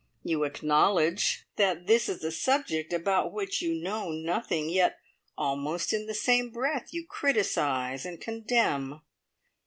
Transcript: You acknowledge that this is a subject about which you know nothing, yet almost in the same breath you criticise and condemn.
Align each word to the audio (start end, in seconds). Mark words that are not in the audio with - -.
You 0.23 0.45
acknowledge 0.45 1.45
that 1.57 1.85
this 1.85 2.09
is 2.09 2.23
a 2.23 2.31
subject 2.31 2.91
about 2.91 3.31
which 3.31 3.61
you 3.61 3.75
know 3.75 4.09
nothing, 4.09 4.67
yet 4.67 4.97
almost 5.37 5.93
in 5.93 6.07
the 6.07 6.15
same 6.15 6.49
breath 6.49 6.87
you 6.91 7.05
criticise 7.07 8.03
and 8.03 8.19
condemn. 8.19 9.01